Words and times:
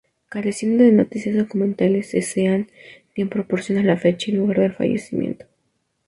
Careciendo 0.29 0.83
de 0.83 0.91
noticias 0.93 1.35
documentales, 1.37 2.15
es 2.15 2.33
Ceán 2.33 2.71
quien 3.13 3.29
proporciona 3.29 3.83
la 3.83 3.97
fecha 3.97 4.31
y 4.31 4.33
lugar 4.33 4.57
de 4.61 4.71
fallecimiento. 4.71 5.45